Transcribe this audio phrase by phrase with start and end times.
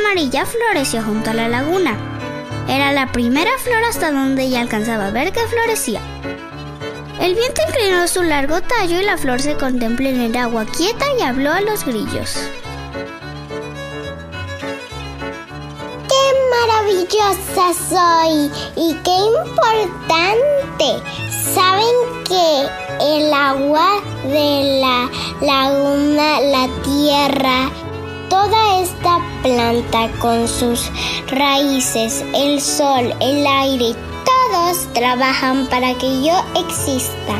[0.00, 1.96] amarilla floreció junto a la laguna.
[2.68, 6.00] Era la primera flor hasta donde ella alcanzaba a ver que florecía.
[7.20, 11.04] El viento inclinó su largo tallo y la flor se contempló en el agua quieta
[11.18, 12.36] y habló a los grillos.
[16.08, 18.50] ¡Qué maravillosa soy!
[18.76, 21.02] ¡Y qué importante!
[21.54, 22.68] ¿Saben que
[23.00, 25.10] el agua de la
[25.40, 27.70] laguna, la tierra,
[29.42, 30.90] planta con sus
[31.28, 33.94] raíces, el sol, el aire,
[34.24, 37.36] todos trabajan para que yo exista.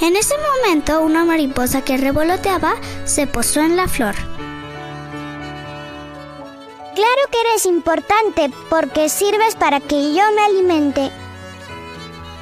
[0.00, 4.14] En ese momento, una mariposa que revoloteaba se posó en la flor.
[7.30, 11.10] Que eres importante porque sirves para que yo me alimente.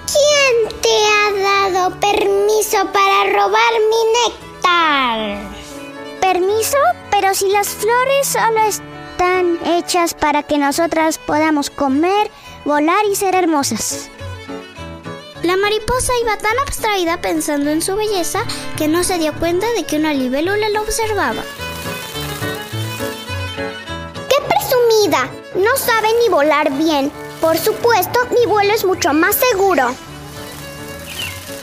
[0.07, 5.57] ¿Quién te ha dado permiso para robar mi néctar?
[6.21, 6.79] ¿Permiso?
[7.11, 12.31] Pero si las flores solo están hechas para que nosotras podamos comer,
[12.65, 14.09] volar y ser hermosas.
[15.43, 18.45] La mariposa iba tan abstraída pensando en su belleza
[18.77, 21.43] que no se dio cuenta de que una libélula la observaba.
[25.55, 27.11] No sabe ni volar bien.
[27.41, 29.95] Por supuesto, mi vuelo es mucho más seguro.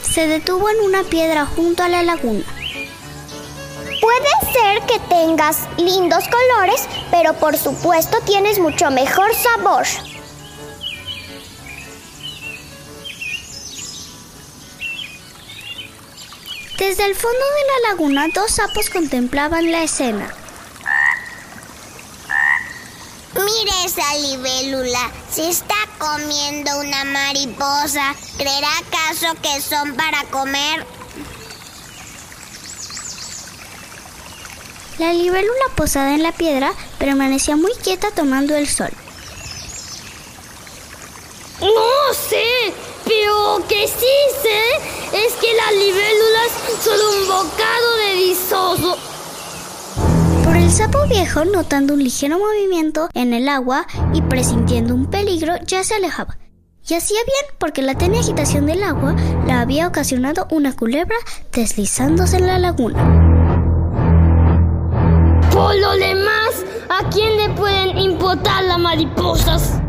[0.02, 2.44] Se detuvo en una piedra junto a la laguna.
[4.00, 9.86] Puede ser que tengas lindos colores, pero por supuesto tienes mucho mejor sabor.
[16.78, 20.43] Desde el fondo de la laguna, dos sapos contemplaban la escena.
[23.56, 28.14] Mire esa libélula, se está comiendo una mariposa.
[28.36, 30.84] ¿Creerá acaso que son para comer?
[34.98, 38.90] La libélula posada en la piedra permanecía muy quieta tomando el sol.
[41.60, 46.50] No sé, pero que sí sé es que las libélulas
[46.82, 49.13] son un bocado de visoso.
[50.64, 55.84] El sapo viejo, notando un ligero movimiento en el agua y presintiendo un peligro, ya
[55.84, 56.38] se alejaba.
[56.88, 59.14] Y hacía bien porque la tenue agitación del agua
[59.46, 61.16] la había ocasionado una culebra
[61.52, 62.96] deslizándose en la laguna.
[65.52, 69.82] Por lo demás, ¿a quién le pueden importar las mariposas?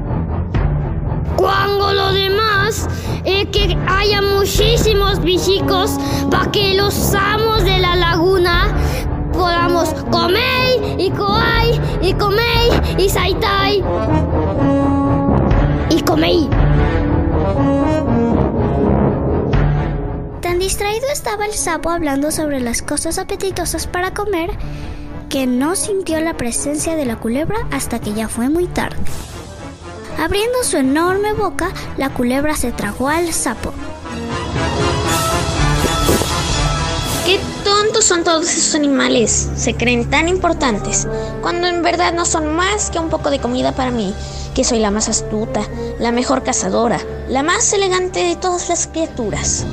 [1.38, 2.90] Cuando lo demás
[3.24, 5.92] es que haya muchísimos bichicos
[6.30, 8.76] para que los amos de la laguna
[9.32, 10.55] podamos comer
[12.98, 13.84] y saitai
[15.90, 16.50] y comer.
[20.42, 24.52] Tan distraído estaba el sapo hablando sobre las cosas apetitosas para comer
[25.30, 28.98] que no sintió la presencia de la culebra hasta que ya fue muy tarde.
[30.18, 33.74] Abriendo su enorme boca, la culebra se tragó al sapo.
[37.76, 39.50] Tontos son todos esos animales.
[39.58, 41.10] Se creen tan importantes,
[41.42, 44.14] cuando en verdad no son más que un poco de comida para mí,
[44.54, 45.62] que soy la más astuta,
[46.00, 49.66] la mejor cazadora, la más elegante de todas las criaturas.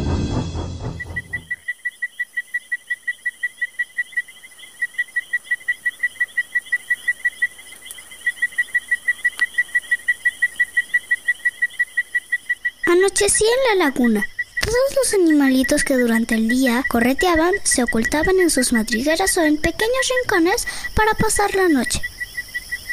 [12.85, 14.32] Anochecía en la laguna.
[14.65, 19.57] Todos los animalitos que durante el día correteaban se ocultaban en sus madrigueras o en
[19.57, 22.01] pequeños rincones para pasar la noche.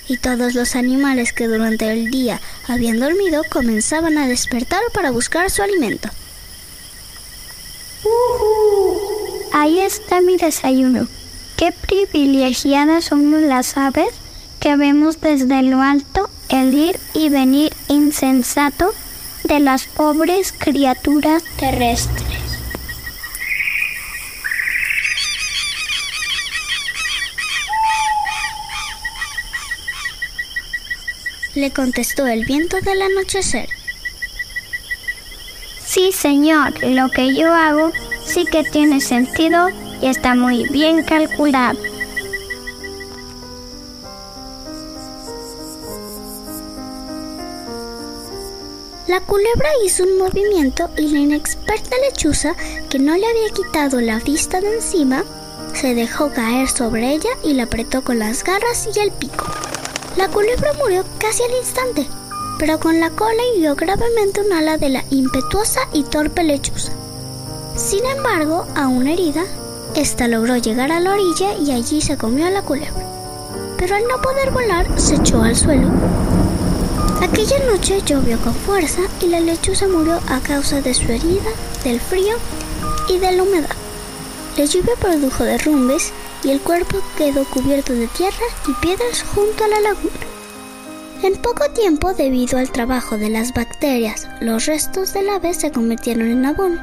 [0.08, 5.52] Y todos los animales que durante el día habían dormido comenzaban a despertar para buscar
[5.52, 6.10] su alimento.
[9.54, 11.08] Ahí está mi desayuno.
[11.56, 14.10] Qué privilegiadas somos las aves
[14.60, 18.92] que vemos desde lo alto el ir y venir insensato
[19.44, 22.28] de las pobres criaturas terrestres.
[31.56, 33.70] Le contestó el viento del anochecer.
[35.84, 37.92] Sí, señor, lo que yo hago
[38.24, 39.70] sí que tiene sentido
[40.02, 41.89] y está muy bien calculado.
[49.10, 52.54] La culebra hizo un movimiento y la inexperta lechuza,
[52.92, 55.24] que no le había quitado la vista de encima,
[55.74, 59.46] se dejó caer sobre ella y la apretó con las garras y el pico.
[60.16, 62.08] La culebra murió casi al instante.
[62.60, 66.92] pero con la cola hirió gravemente un ala de la impetuosa y torpe lechuza.
[67.76, 69.44] Sin embargo, aún herida,
[69.96, 73.08] esta logró llegar a la orilla y allí se comió a la culebra.
[73.76, 75.90] Pero al no poder volar, se echó al suelo.
[77.22, 81.50] Aquella noche llovió con fuerza y la lechuza murió a causa de su herida,
[81.84, 82.38] del frío
[83.10, 83.76] y de la humedad.
[84.58, 86.14] La lluvia produjo derrumbes
[86.44, 90.16] y el cuerpo quedó cubierto de tierra y piedras junto a la laguna.
[91.22, 96.32] En poco tiempo, debido al trabajo de las bacterias, los restos del ave se convirtieron
[96.32, 96.80] en abono.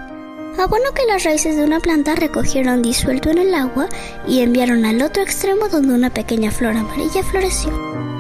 [0.59, 3.89] Abono que las raíces de una planta recogieron disuelto en el agua
[4.29, 8.16] y enviaron al otro extremo donde una pequeña flor amarilla floreció.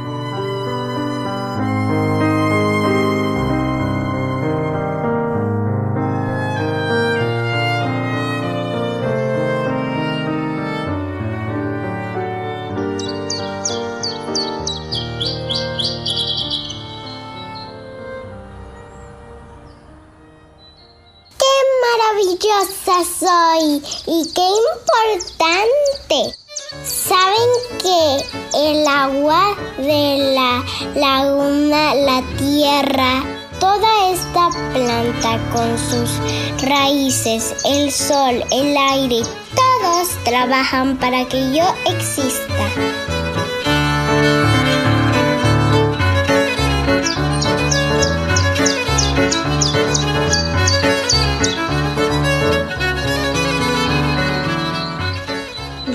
[24.06, 26.37] Y qué importante.
[26.84, 27.50] ¿Saben
[27.81, 28.25] que
[28.55, 30.64] el agua de la
[30.94, 33.25] laguna, la tierra,
[33.61, 36.19] toda esta planta con sus
[36.69, 39.23] raíces, el sol, el aire,
[39.55, 42.67] todos trabajan para que yo exista?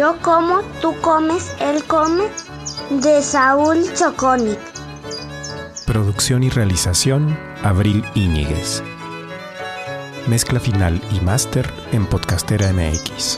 [0.01, 2.24] Yo como, tú comes, él come,
[2.89, 4.57] de Saúl Choconic.
[5.86, 8.81] Producción y realización, Abril Íñiguez.
[10.25, 13.38] Mezcla final y máster en Podcastera MX.